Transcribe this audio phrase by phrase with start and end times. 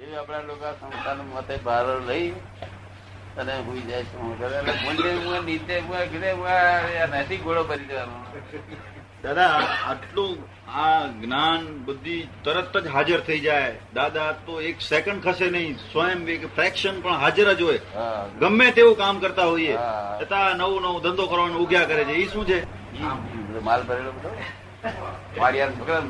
[0.00, 2.32] એવી આપણા લોકો સંસ્થાન મતે બહાર લઈ
[3.38, 4.16] અને હુઈ જાય છે.
[4.16, 4.38] હું
[7.18, 8.12] નથી ઘોડો ભરી દેવાનો.
[9.22, 10.38] દાદા આટલું
[10.70, 13.74] આ જ્ઞાન બુદ્ધિ તરત જ હાજર થઈ જાય.
[13.94, 15.78] દાદા તો એક સેકન્ડ ખસે નહીં.
[15.92, 17.80] સ્વયં એક ફ્રેક્શન પણ હાજર જ હોય.
[18.40, 19.76] ગમે તેવું કામ કરતા હોઈએ.
[19.76, 20.18] હા.
[20.22, 22.08] છતાં નવું નવું ધંધો કરવાનું ઉગ્યા કરે છે.
[22.08, 22.66] એ શું છે?
[23.60, 24.30] માલ ભરેલો બધો.
[25.38, 26.00] વાડિયાના છોકરા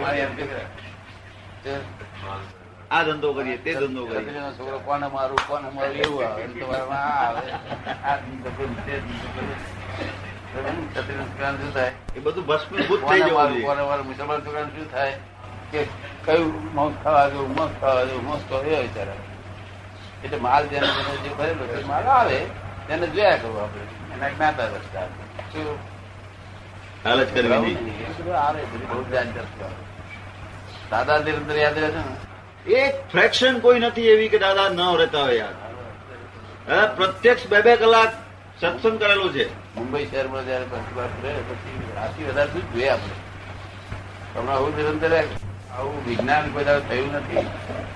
[0.00, 2.52] મારી યાર છોકરા.
[2.92, 4.40] આ ધંધો કરીએ તે ધંધો કરીએ.
[4.58, 6.42] છોકરો કોને મારું કોને મારું એવું આવે.
[6.42, 6.62] અને
[6.96, 7.50] આવે.
[8.08, 9.60] આ ધંધો કરું, તે ધંધો કરું.
[10.94, 11.92] છત્રીના શું થાય?
[12.16, 13.66] એ બધું ભસ્મીભૂત થઈ કોને જવું મારું જોઈએ.
[13.66, 15.14] કોને મારું મુસલમાન છોકરાને શું થાય?
[15.72, 15.80] કે
[16.24, 19.14] કયું મોસ ખાવા જેવું મોસ ખાવા જેવું મોસ તો એ વિચારે
[20.24, 20.86] એટલે માલ જેને
[21.24, 22.38] જે ભરેલો છે માલ આવે
[22.88, 23.82] તેને જોયા કરવું આપણે.
[24.14, 25.06] એના જ્ઞાતા રસ્તા
[25.52, 25.78] શું?
[27.02, 29.72] કરવી આવે બહુ ધ્યાન કરતું.
[30.90, 32.31] દાદા નિરંતર યાદ રહે છે ને.
[32.66, 35.72] એક ફ્રેક્શન કોઈ નથી એવી કે દાદા ન રહેતા હોય યાર.
[36.68, 38.12] હવે પ્રત્યક્ષ બે બે કલાક
[38.60, 39.74] સત્સંગ કરેલો છે.
[39.74, 44.38] મુંબઈ શહેરમાં જયારે પહેલી વાર ફરે પછી આથી વધારે શું જોઈએ આપણે.
[44.38, 45.22] હમણાં આવું નિરંતર
[45.72, 47.36] આવું વિજ્ઞાન બધા થયું નથી.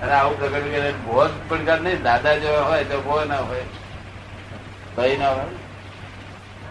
[0.01, 2.03] અને આવું પ્રગટ કરે બહુ પડકાર નહીં.
[2.03, 3.63] દાદા જેવા હોય તો બહુ ના હોય.
[4.97, 5.45] ભય ના હોય.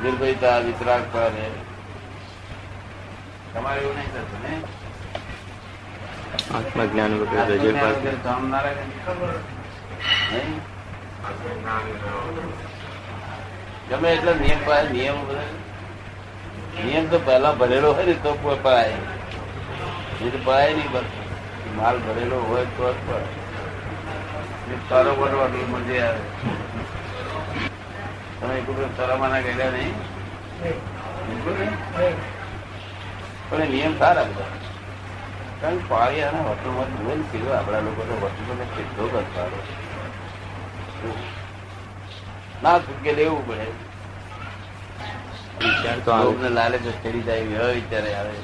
[0.04, 1.50] નિર્ભયતા, વિતરાગતા ને.
[3.54, 4.75] તમારે એવું નહીં થતું ને?
[6.56, 7.94] આત્મજ્ઞાન જ્ઞાન રજૂ વગર
[10.30, 10.60] નહીં?
[13.90, 15.48] ગમે એટલો નિયમ પાય નિયમ બધા
[16.84, 20.30] નિયમ તો પહેલા ભરેલો હોય ને તો કોઈ પડાય નહીં.
[20.32, 21.08] તો પડાય નહીં બસ
[21.76, 23.28] માલ ભરેલો હોય તો જ પડે.
[24.68, 25.10] ને તારો
[25.54, 26.22] બી મજા આવે.
[28.40, 28.68] તમે એક
[29.00, 29.94] તરામાના ગયેલા નહીં?
[31.26, 31.76] બિલકુલ નહીં
[33.50, 34.65] પણ એ નિયમ સારા બધા.
[35.60, 39.48] કારણ કે પાણી અને હોટલમાં જુએ ને કીધું આપણા લોકોને તો કેટલો કરતા
[42.62, 43.66] ના છૂટકે લેવું પડે
[45.60, 46.48] વિચાર તો આવે.
[46.50, 48.36] લાલચ ચડી જાય એવા વિચારે આવે.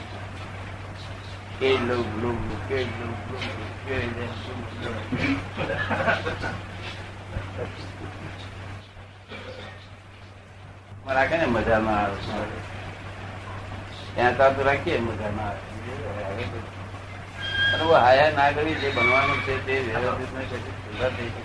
[1.59, 2.39] કે લોક લોક
[2.69, 3.45] કે લોક લોક
[3.87, 3.97] કે
[11.09, 12.17] રાખે ને મજા ના આવે.
[14.15, 16.82] ત્યાં ત્યાં તો રાખીએ મજા ના આવે.
[17.95, 21.41] અને હાયા ના કરી, જે બનવાનું છે તે વ્યવસ્થિત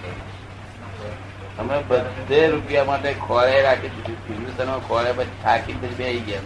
[1.59, 4.18] અમે બધે રૂપિયા માટે ખોળે રાખી દીધું.
[4.30, 6.46] હિન્દુસ્તાનમાં ખોળે પછી થાકી પછી બે ગયા.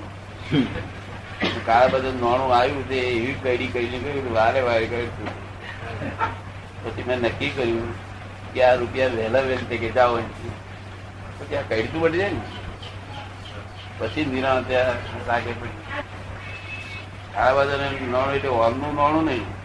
[1.66, 5.13] કાળા બધું નોણું આવ્યું તે એવી કઈડી કઈડી કર્યું વારે વારે કર્યું
[6.83, 7.94] પછી મેં નક્કી કર્યું
[8.53, 10.18] કે આ રૂપિયા વહેલા વહેલી તે કે જાઓ.
[11.39, 12.41] પછી આ કઈડતું પડી જાય ને.
[14.00, 14.97] પછી નિરાણ ત્યાં
[15.28, 15.78] લાગે પડી.
[17.33, 19.60] કાળા બધા નોણું એટલે હોલનું નોણું નહીં.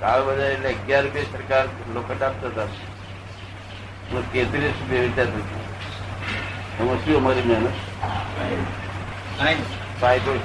[0.00, 2.68] કાળા બજાર એટલે અગિયાર રૂપિયા સરકાર લોખંડ આપતા હતા.
[4.12, 5.62] હું તેત્રીસ રૂપિયા વેચાતું હતું
[6.80, 7.76] એમાં શું અમારી મહેનત?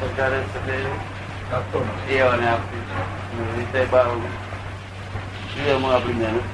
[0.02, 0.38] સરકારે
[3.58, 3.86] વિષય
[5.52, 6.48] શું એમાં આપણી મહેનત?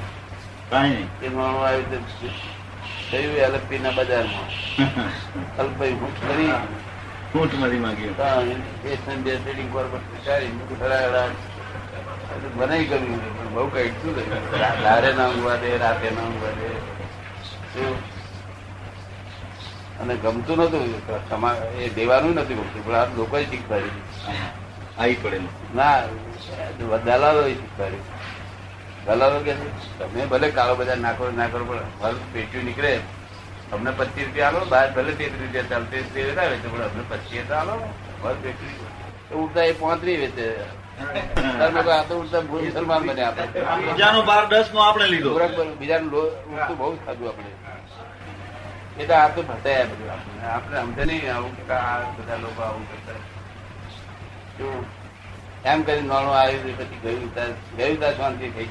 [0.70, 1.98] કાંઈ એ નાણું આવ્યું તે
[3.10, 4.48] થયું એલપી ના બજારમાં.
[5.58, 8.14] અલ્પાઈ હું કરી નહીં ઊંટમાંથી માંગ્યું.
[8.84, 10.52] એ સંજય ટ્રેડિંગ પર વિચારી
[12.58, 14.44] બનાવી કર્યું પણ બહુ કઈ શું રહ્યું
[14.84, 16.68] દારે ના ઊંઘવા દે રાતે ના ઊંઘવા દે.
[20.00, 20.84] અને ગમતું નતું
[21.80, 24.00] એ દેવાનું નથી ગમતું પણ આ લોકો શીખવાડ્યું.
[25.00, 25.38] આવી પડે
[25.74, 25.96] ના
[27.06, 28.04] દલાલો શીખવાડ્યું.
[29.06, 29.52] દલાલો કે
[29.98, 32.92] તમે ભલે કાળો બધા નાખો ના કરો પણ હાલ પેટ્યું નીકળે.
[33.74, 37.74] અમને પચીસ રૂપિયા આલો બહાર ભલે તેત્રીસ રૂપિયા ચાલતી રૂપિયા વેચે પણ અમને પચીસ આલો
[38.22, 38.74] હાલ પેટ્યું
[39.28, 40.46] તો ઉડતા એ પોત્રીસ વેચે.
[42.08, 42.14] તો
[42.50, 45.30] મુસલમાન બન્યા આપણે બીજાનો બાર દસ નો આપણે લીધો.
[45.80, 47.50] બીજાનું ઉડતું બહુ ખાધું આપણે
[49.00, 53.20] એટલે આ તો ભટાયા બધું આપણે આપણે સમજે નહીં આવું આ બધા લોકો આવું કરતા.
[55.70, 58.68] એમ કરી નાણું આવ્યું પછી ગયું ત્યાં ગયું ત્યાં શાંતિ થઈ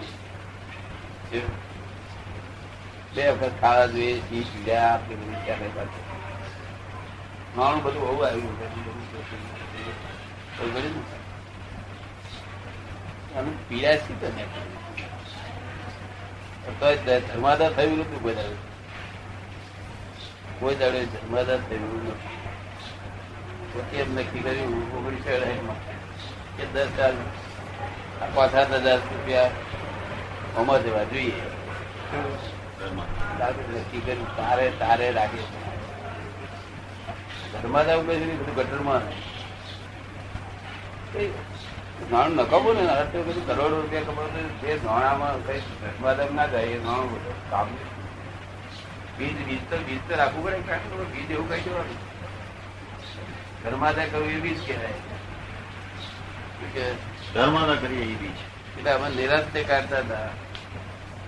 [1.32, 1.44] ગઈ
[3.16, 5.16] બે વખત ખાવા જોઈએ સી પીડ્યા આપણે.
[5.16, 6.04] બધું ક્યારે પાછું
[7.58, 8.56] નાણું બધું બહુ આવ્યું.
[10.58, 10.96] બધું?
[13.38, 14.44] અને પીડા શી તમે
[16.80, 18.58] તો થયું નતું કોઈ દાડે?
[20.60, 22.36] કોઈ દાડે ધર્માદા થયું નથી
[23.72, 25.34] પછી એમ નક્કી કર્યું ઓગણીસો
[26.58, 27.14] કે દસ હજાર
[28.36, 29.52] પાંચ સાત હજાર રૂપિયા
[30.58, 31.44] આમાં જવા જોઈએ.
[34.38, 35.42] તારે તારે રાખે
[37.52, 39.04] ધર્માદા બધું ગટરમાં.
[42.12, 42.84] નાણું નકામું ને
[43.26, 47.68] બધું કરોડો રૂપિયા કમાતો જે નાણામાં કઈ ધર્માદમ ના જાય એ બધું કામ
[49.18, 50.60] બીજ બીજ તો બીજ તો રાખવું પડે.
[50.68, 52.00] કારણ કે બીજ એવું કઈ દેવાનું
[53.64, 55.00] ધર્માદા કરવું એ બીજ કહેવાય.
[57.34, 58.38] ધર્માદા કરીએ એ બીજ.
[58.78, 60.30] એટલે અમે નિરાશ તે કાઢતા હતા.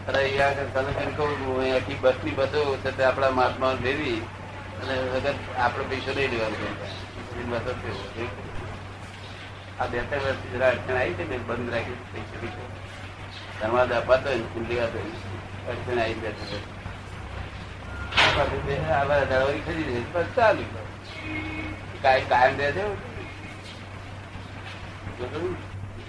[0.08, 4.20] અરે અહીંયા આગળ કલેક્શન કહું અહીંયાથી બસની બસો છતાં આપણા મહાત્મા દેવી
[4.82, 6.74] અને વગર આપણે પૈસો નહીં લેવાનું
[7.52, 8.47] બસો છે.
[9.80, 12.70] આ બે ત્રણ વર્ષથી જરા અડચણ આવી છે ને બંધ રાખી પૈસા પૈસા
[13.60, 15.00] ધર્માદ અપાતો હોય કુંડલી આપે
[15.72, 16.66] અડચણ આવી બે ત્રણ
[18.94, 19.22] આવા
[19.66, 20.02] ખરીદી છે.
[20.14, 20.64] બસ ચાલુ
[22.02, 22.86] કાંઈ કાયમ રહે છે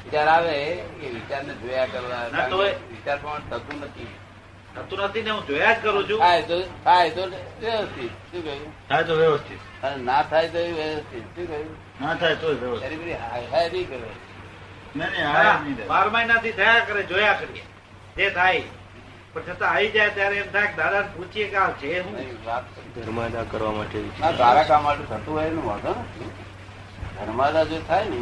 [0.05, 0.55] વિચાર આવે
[1.03, 2.25] એ વિચારને જોયા કરવા
[2.91, 4.11] વિચાર પણ થતું નથી.
[4.78, 6.19] થતું નથી ને હું જોયા જ કરું છું.
[6.19, 7.26] થાય તો થાય તો
[7.60, 8.12] વ્યવસ્થિત.
[8.30, 8.72] શું કહ્યું?
[8.88, 9.60] થાય તો વ્યવસ્થિત.
[9.82, 11.25] અને ના થાય તો વ્યવસ્થિત.
[11.36, 11.76] શું કહ્યું?
[12.00, 12.98] ના થાય તો વ્યવસ્થિત.
[12.98, 13.98] બધી હાય હાય નહીં કરે.
[14.96, 17.64] નહીં નહીં હા નહીં બાર મહિનાથી થયા કરે જોયા કરીએ.
[18.16, 18.62] જે થાય.
[19.34, 22.36] પણ છતાં આવી જાય ત્યારે એમ થાય દાદા પૂછીએ કે આ છે કરી.
[22.94, 23.98] ધર્માદા કરવા માટે
[24.38, 25.92] તારા કામ માટે થતું હોય એનું વાંધો
[27.16, 28.20] ધર્માદા જો થાય ને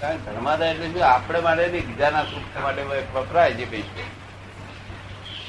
[0.00, 2.82] કારણ કે ધર્માદા એટલે આપણે માટે બીજાના સુખ માટે
[3.14, 4.06] વપરાય છે પૈસો.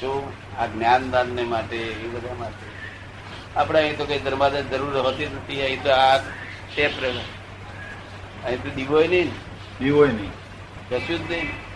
[0.00, 2.66] શું આ જ્ઞાનદાન ને માટે એ બધા માટે.
[3.56, 5.62] આપણે અહીં તો કઈ ધર્માદા જરૂર હોતી નથી.
[5.62, 6.16] અહીં તો આ
[6.74, 7.10] ટેપ રહે.
[8.44, 9.86] અહીં તો દીવો નહીં ને.
[9.86, 10.32] ઈ નહીં.
[10.90, 11.70] કશું જ નહીં.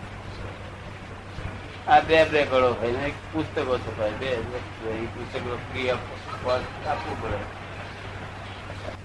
[1.88, 4.36] આ બે બે હોય ભાઈ એક પુસ્તકો છપાય બે
[5.06, 7.64] પુસ્તકો ફ્રી આપવું પડે.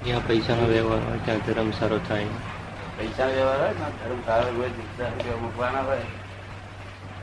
[0.05, 2.25] જ્યાં પૈસાનો વ્યવહાર હોય ત્યાં ધર્મ સારો થાય.
[2.97, 6.01] પૈસા વ્યવહાર હોય ને ધર્મ સારો હોય મૂકવાના હોય.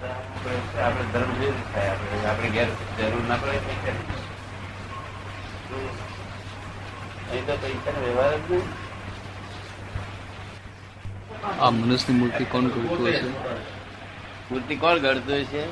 [0.03, 1.91] આપણે આપણે ધર્મ જેવું થાય.
[1.91, 3.59] આપણે આપણે ઘેર જરૂર ના પડે
[7.31, 8.65] અહીં તો પૈસા વ્યવહાર જ નહીં.
[11.61, 13.29] આ મનુષ્યની મૂર્તિ કોણ ઘડતું હશે
[14.51, 15.63] મૂર્તિ કોણ ઘડતું હશે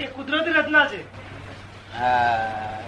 [0.00, 1.00] એ કુદરતી રચના છે.
[1.98, 2.80] હા.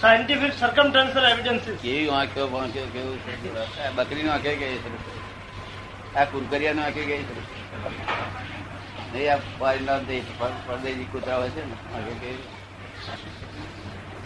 [0.00, 3.32] સાયન્ટિફિક સર્કમટન્સલ એવિડન્સ કેવી વાંક્યો વાંક્યો કેવું છે?
[3.86, 4.90] આ બકરીનો આંખે ગઈ છે
[6.18, 7.34] આ કુરકરિયાનો આંખે ગઈ છે
[9.12, 10.30] નહીં આ પારીનો દેશ
[10.66, 11.76] પરદેશી કૂતરા હોય છે ને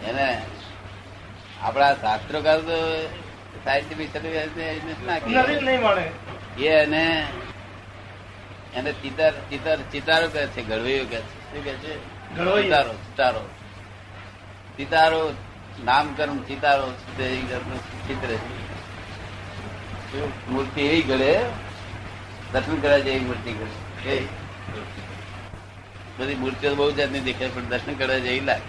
[0.08, 0.26] એને
[1.62, 2.76] આપણા શાસ્ત્રોકાર તો
[3.64, 4.56] સાયન્ટિફિક સર્ટિફિકેટ
[6.58, 7.04] એ એને
[8.74, 11.32] એને ચિતાર ચિતાર ચિતારો કહે છે ગળવૈયો કહે છે.
[11.50, 11.92] શું કહે છે?
[12.62, 13.42] ચિતારો ચિતારો.
[14.76, 15.20] ચિતારો
[16.48, 16.86] ચિતારો
[18.06, 18.30] ચિત્ર
[20.48, 21.32] મૂર્તિ એવી ઘડે
[22.52, 24.28] દર્શન કર્યા છે એ મૂર્તિ ઘડે કેવી?
[26.18, 28.68] બધી મૂર્તિઓ બહુ જાતની દેખાય પણ દર્શન કરવા જઈ લાગે.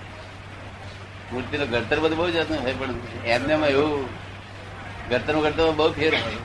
[1.34, 2.94] મૂર્તિનું ઘડતર બધું બહુ જાતનું હોય પણ
[3.26, 4.08] એમને એવું
[5.10, 6.40] ઘડતર ઘડતર બહુ ફેર હોય.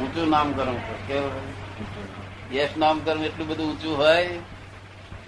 [0.00, 0.78] ઊંચું નામકરણ.
[1.08, 1.34] કેવું?
[2.54, 4.26] યશ નામકરણ એટલું બધું ઊંચું હોય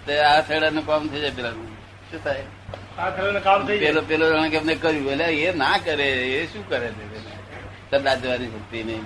[0.06, 1.68] તે આ છેડાનું કામ થઈ જાય પેલાનું.
[2.10, 2.44] શું થાય?
[3.78, 5.10] પેલો પેલો જાણે કે એમને કર્યું?
[5.12, 7.04] એટલે એ ના કરે એ શું કરે છે
[7.90, 9.02] કદાચ જવાની શક્તિ નહીં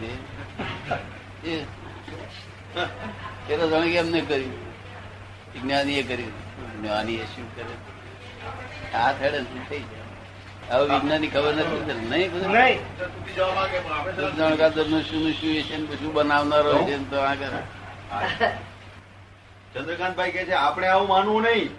[3.49, 4.55] એ તો તમે કેમ નહીં કર્યું?
[5.63, 6.35] જ્ઞાની એ કર્યું.
[6.81, 7.75] જ્ઞાની એ શું કરે
[9.01, 10.07] આ છેડે શું થઈ જાય?
[10.71, 11.95] હવે વિજ્ઞાનની ખબર નથી.
[12.11, 12.53] નહીં બધું
[14.39, 17.57] જાણકાર દરનું શું શું છે શું બનાવનારો છે તો આગળ
[19.75, 21.71] ચંદ્રકાંતભાઈ કે છે આપણે આવું માનવું નહીં.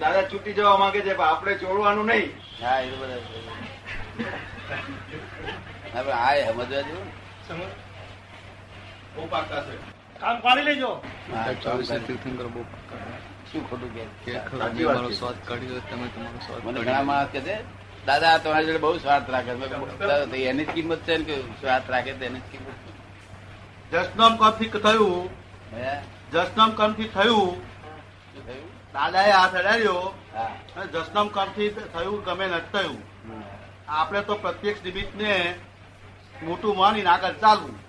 [0.00, 2.30] દાદા છૂટી જવા માંગે છે આપણે ચોરવાનું નહીં.
[2.62, 3.20] હા એ બધા
[5.92, 7.08] હા, પણ આ સમજવા જેવું
[9.14, 9.74] બહુ પાકા છે.
[10.20, 10.90] કામ પાડી લેજો.
[11.62, 12.62] ચોવીસ તીર્થંકર બહુ
[13.52, 14.04] શું ખોટું કે?
[14.84, 17.56] મારો સ્વાદ તમે તમારો સ્વાદ મને ઘણા માણસ કે છે
[18.06, 20.42] દાદા તમારી જોડે બહુ સ્વાર્થ રાખે.
[20.42, 22.76] એની જ કિંમત છે ને કે સ્વાર્થ રાખે તો એની જ કિંમત
[23.94, 25.30] જસનામ કામથી થયું.
[25.72, 25.92] હે?
[26.32, 27.50] જસનામ કામથી થયું.
[28.32, 28.68] શું થયું?
[28.92, 29.98] દાદાએ હાથ અડાડ્યો.
[30.76, 32.98] અને જસનામ કામથી થયું ગમે નથી થયું.
[33.88, 35.54] આપણે તો પ્રત્યક્ષ નિમિત્તને
[36.42, 37.87] મોટું માની આગળ ચાલવું.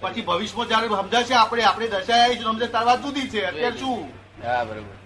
[0.00, 4.00] પછી ભવિષ્યમાં જયારે સમજાશે આપણે આપણે દશા સમજે તાર વાત જુદી છે અત્યારે શું?
[4.44, 4.96] હા બરોબર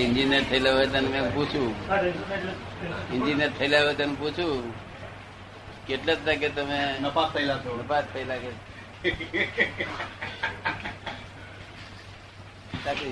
[0.00, 1.74] એન્જિનિયર થયેલા હોય તને મેં પૂછ્યું.
[3.14, 4.64] એન્જિનિયર થયેલા હોય તને પૂછ્યું.
[5.86, 6.78] કેટલા ટકે તમે?
[7.00, 7.70] નપાસ થયેલા છો.
[7.82, 8.50] નપાસ થયેલા કે?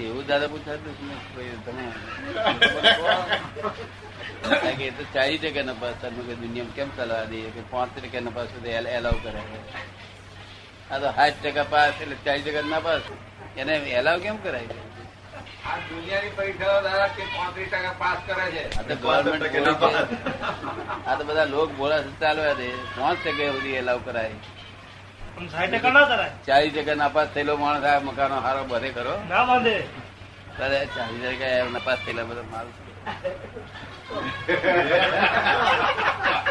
[0.06, 0.94] એવું દાદા પૂછાતું
[1.64, 1.84] તમે
[4.86, 8.48] એ તો ચાલીસ ટકા નપાસ તમે કે દુનિયામાં કેમ ચલાવવા દઈએ કે પાંચ ટકા નપાસ
[8.54, 9.42] સુધી એલાવ કરે
[10.90, 13.02] આ તો સાઠ ટકા પાસ એટલે ચાલીસ ટકા નપાસ
[13.60, 14.74] એને એલાવ કેમ કરાય છે?
[15.64, 18.18] આ પાસ
[21.18, 22.68] તો બધા લોક ભોળા ચાલવા દે.
[22.96, 24.36] પાંચ ટકે સુધી એલાવ કરાય.
[26.46, 29.14] ચાલીસ ટકા નાપાસ થયેલો માણસ આ મકાનો હારો બધે કરો.
[29.30, 29.84] ના બાંધે.
[30.56, 32.66] ત્યારે ચાલીસ ટકા નપાસ થયેલા બધા માલ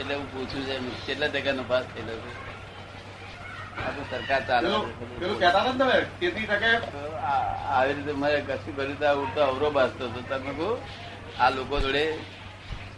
[0.00, 0.74] એટલે હું પૂછું છે
[1.06, 2.30] કેટલા ટકા નપાસ થયેલો છે?
[3.78, 5.14] આ તો સરકાર ચાલે ને તમે
[6.20, 6.50] તેત્રીસ
[7.24, 8.98] આ- આવી રીતે મારે કશું કર્યું
[9.34, 10.20] તો અવરો બાજતો હતો.
[10.30, 10.68] તમે કહો
[11.38, 12.04] આ લોકો જોડે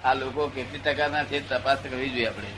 [0.05, 2.51] આ લોકો કેટલી ટકાના છે તપાસ કરવી જોઈએ આપણે.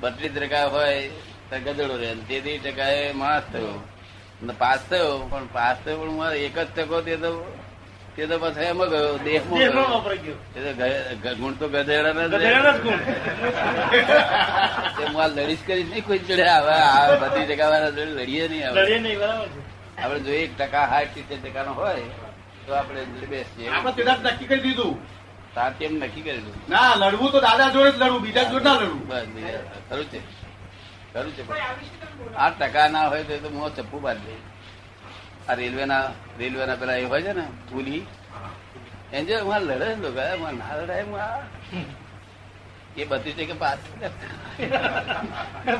[0.00, 1.10] બત્રીસ ટકા હોય
[1.50, 3.74] તો ગધડો રહે તેથી તેત્રીસ ટકા એ માસ થયો
[4.58, 7.30] પાસ થયો પણ પાસ થયો પણ મારે એક જ ટકો તે તો
[8.18, 9.58] તે તો પાછો એમાં ગયો દેહમાં
[11.22, 11.34] ગયો.
[11.40, 11.76] ગુણ તો તે
[15.06, 18.80] હું આ લડીશ કરીશ નહીં કોઈ જોડે હવે આ બધી વાળા જોડે લડીએ નહીં આવે
[20.02, 22.02] આપણે જો એક ટકા હાથ સિત્તેર ટકાનો હોય
[22.66, 23.68] તો આપણે બેસીએ.
[23.70, 24.94] આપણે નક્કી કરી દીધું.
[25.54, 29.02] સાથી એમ નક્કી કરેલું ના લડવું તો દાદા જોડે જ લડવું બીજા જોડે ના લડવું.
[29.08, 30.20] બસ બીજા ખરું છે.
[31.12, 31.42] ખરું છે
[32.36, 34.40] આ ટકા ના હોય તો મોં ચપ્પુ બાંધી.
[34.42, 34.57] દે
[35.48, 36.04] આ રેલવેના
[36.40, 38.02] રેલવેના પેલા એ હોય છે ને પુલી.
[39.12, 41.42] એને જો એમાં લડે ને લોકો એમાં ના લડાય એમાં
[42.96, 43.80] એ બધી ટકે પાસ.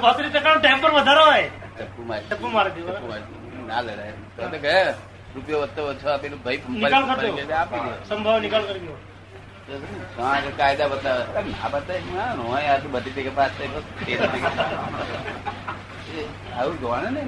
[0.02, 1.48] પાંત્રીસ ટકાનો ટેમ્પર વધારો હોય.
[2.30, 2.70] ચપ્પુ મારે.
[3.68, 4.12] ના લડાય.
[4.36, 4.94] તો તો ગયા
[5.34, 6.60] રૂપિયો વધતો ઓછો આપેલું ભાઈ
[7.60, 7.92] આપી દે.
[8.08, 8.94] સંભાવ નિકાલ કરી દો
[10.58, 11.24] કાયદા બતાવે.
[11.52, 13.52] ના બતાવે બધી જગ્યા પાસ
[16.58, 17.22] આવું જોવાને ને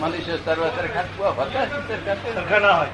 [0.00, 2.92] મનુષ્ય સર્વ સરખા હોતા સરખા ના હોય.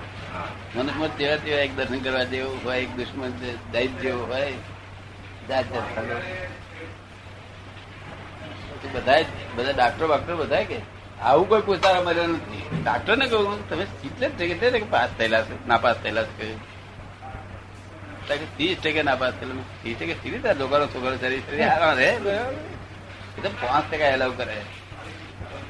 [0.75, 3.31] મનુષ્યમાં તેવા તેવા એક દર્શન કરવા જેવું હોય એક દુશ્મન
[3.73, 4.53] દૈત જેવું હોય.
[5.49, 5.65] જાત.
[8.95, 9.25] બધાય
[9.57, 10.79] બધા ડાક્ટર બાક્ટર બધા કે
[11.23, 12.63] આવું કોઈ પૂછારા મળ્યા નથી.
[12.85, 16.49] ડાક્ટર ને કહું તમે કેટલે ટકે કે પાસ થયેલા છે નાપાસ થયેલા છે
[18.57, 21.69] ત્રીસ ટકે નાપાસ થયેલા ત્રીસ ટકે સી રીતે લોકોનો છોકરો શરીર શરીર?
[21.69, 24.57] હારા રે એ પાંચ ટકા એલાવ કરે.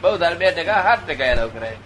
[0.03, 1.79] બહુ ધાર બે ટકા સાત ટકા એલાવ કરાય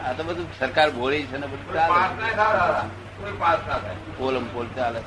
[0.00, 2.84] આ તો બધું સરકાર બોલી છે ને બધું ચાલે ના થાય દાદા.
[3.20, 3.98] કોઈ પાસ ના થાય.
[4.18, 5.00] પોલમ પોલ ચાલે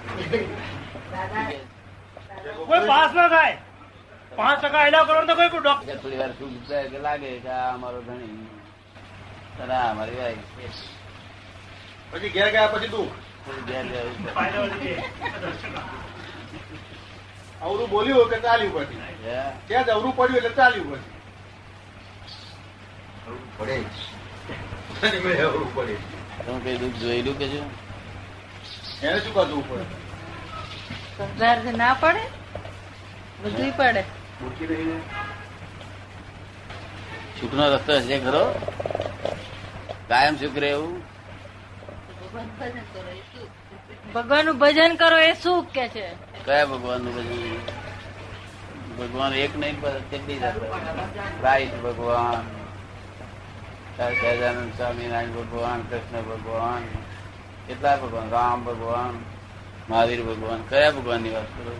[2.68, 3.58] કોઈ પાસ ના થાય.
[4.38, 6.52] પાંચ ટકા એલાવ કરો તો કોઈ કોઈ ડોક્ટર થોડી વાર શું
[6.92, 8.48] કે લાગે કે આ અમારો ધણી.
[9.64, 10.40] અને અમારી ભાઈ
[12.12, 13.08] પછી ઘેર ગયા પછી તું?
[13.68, 13.86] ઘેર
[17.62, 19.00] અવરું બોલ્યું કે ચાલ્યું પછી?
[19.68, 21.13] ત્યાં જ અવરું પડ્યું એટલે ચાલ્યું પછી.
[23.58, 23.76] પડે
[25.76, 25.96] પડે
[26.46, 27.66] તમે કઈ દુઃખ જોયેલું કે શું
[29.04, 29.86] એને શું કરવું પડે?
[31.18, 32.24] સંસારથી ના પડે?
[33.44, 34.04] બધું પડે.
[37.40, 38.44] સુખનો રસ્તો હશે ખરો?
[40.10, 40.96] કાયમ સુખ રહે એવું
[44.14, 46.08] ભગવાનનું ભજન કરો એ સુખ કે છે?
[46.46, 47.40] કયા ભગવાનનું ભજન
[48.98, 50.40] ભગવાન એક નહીં પણ કેટલી
[51.44, 52.44] રાઈટ ભગવાન.
[53.98, 56.82] સહજાનંદ સ્વામિનારાયણ ભગવાન કૃષ્ણ ભગવાન
[57.68, 59.18] કેટલા ભગવાન રામ ભગવાન
[59.90, 61.76] મહાવીર ભગવાન કયા ભગવાનની વાત કરો?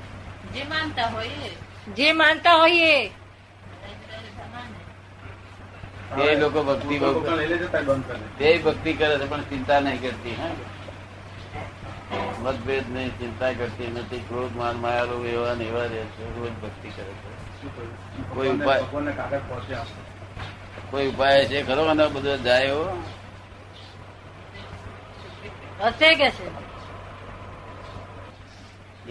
[0.54, 1.50] જે માનતા હોઈએ.
[1.94, 3.12] જે માનતા હોઈએ.
[6.22, 7.00] એ લોકો ભક્તિ
[8.38, 10.52] તે ભક્તિ કરે છે પણ ચિંતા નહીં કરતી હા.
[12.40, 16.90] મતભેદ નહીં ચિંતા કરતી નથી ક્રોધ માન માયા એવા ને એવા રહે છે રોજ ભક્તિ
[16.90, 18.34] કરે છે.
[18.36, 19.86] કોઈ ઉપાય કાગળ પહોંચ્યા
[20.94, 21.86] કોઈ ઉપાય છે ખરો?
[21.86, 23.04] અને બધો જાય એવો?
[25.82, 26.48] હશે કે છે?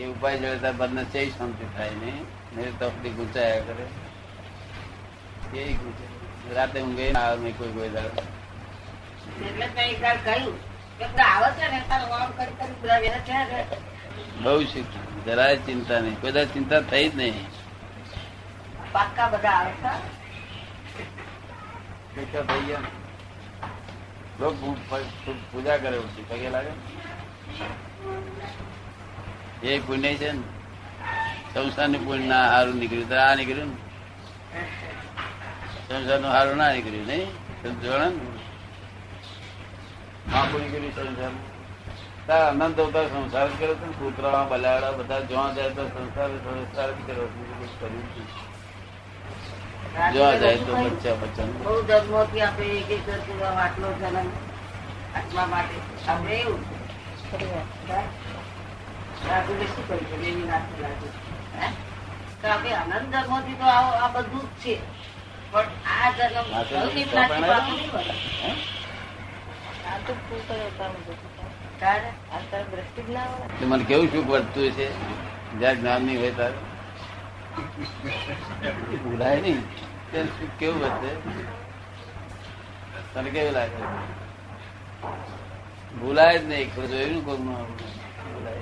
[0.00, 2.26] એ ઉપાય જોડે બંને છે શાંતિ થાય નહીં.
[2.56, 5.60] નહીં તો તકલીફ ગુંચાયા કરે.
[5.60, 6.54] એ ગુંચાય.
[6.54, 8.22] રાતે ઊંઘે ના આવે નહીં કોઈ કોઈ દાડો.
[14.42, 14.84] બહુ શીખ.
[15.26, 16.20] જરાય ચિંતા નહીં.
[16.20, 17.46] કોઈ ચિંતા થઈ જ નહીં.
[18.92, 19.72] પાક્કા બધા આવે
[22.12, 22.78] છે થઈ ગયા
[24.40, 24.54] લોક
[25.52, 26.72] પૂજા કરે પગે લાગે?
[29.66, 30.42] એ પુણ્ય છે ને.
[31.54, 33.08] સંસારનું પુણ્ય ના હારું નીકળ્યું.
[33.08, 33.76] તો આ નીકળ્યું ને.
[35.88, 37.26] સંસારનું હારું ના નીકળ્યું નહીં?
[37.62, 38.08] સમજો ને.
[40.32, 41.30] માપું નીકળ્યું સંસાર.
[42.26, 47.26] તાર આનંદ અવતાર સંસાર કર્યો હતો કૂતરા બલાડા બધા જોવા જાય તો સંસાર સંસાર કર્યો.
[47.80, 48.51] કર્યું.
[49.92, 53.06] જોવા જાય તો બચ્ચા બચ્ચા બહુ જન્મોથી આપણે એક એક
[53.56, 54.28] આટલો જન્મ
[55.16, 55.76] આટલા માટે.
[56.08, 56.60] આપણે એવું.
[57.22, 57.38] શું
[59.88, 61.08] કર્યું છે એની નાખી રાજુ
[62.42, 64.74] તો આપણે અનંત જન્મોથી તો આ આ બધું જ છે.
[65.52, 67.08] પણ આ જન્મ પાકું નહીં
[67.92, 68.14] મળે.
[69.90, 71.02] આ તો શું કરે તારું?
[71.06, 71.30] બધું?
[72.32, 74.86] આ તારી દ્રષ્ટિ જ આવે તો મને કેવું સુખ વર્તતું છે?
[75.58, 76.58] જ્યાં જ્ઞાન નહીં હોય ત્યારે
[78.96, 79.60] ભૂલાય નહીં.
[80.58, 81.16] કેવું વર્તે
[83.14, 83.82] તને કેવું લાગે?
[85.96, 86.74] ભૂલાય જ નહીં.
[86.74, 88.54] જોયું કોક ભૂલાય.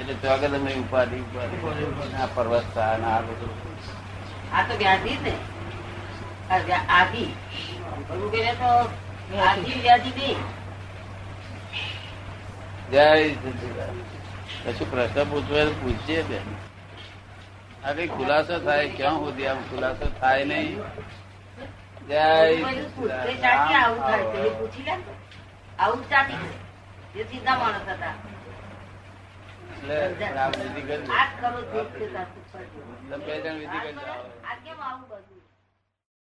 [0.00, 2.16] એટલે તો આગળ તમે ઉપાધિ ઉપાધિ.
[2.16, 3.50] આ પર્વત આ બધું.
[4.56, 5.32] આ તો વ્યાધિ ને.
[6.76, 7.26] આધિ.
[12.92, 14.04] જય સચિદાનંદ.
[14.90, 16.73] પ્રશ્ન પૂછવા પૂછીએ પૂછજે બેન.
[17.84, 20.76] કઈ ખુલાસો થાય ક્યાં સુધી આમ ખુલાસો થાય નહીં
[22.08, 22.24] જય
[30.36, 31.12] આવું વિધિ કરજો.